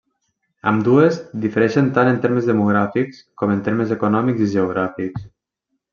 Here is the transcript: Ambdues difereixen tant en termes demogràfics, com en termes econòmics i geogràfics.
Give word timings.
Ambdues 0.69 1.19
difereixen 1.43 1.91
tant 1.97 2.09
en 2.13 2.17
termes 2.25 2.49
demogràfics, 2.53 3.21
com 3.43 3.53
en 3.57 3.61
termes 3.69 3.95
econòmics 3.97 4.43
i 4.47 4.53
geogràfics. 4.55 5.29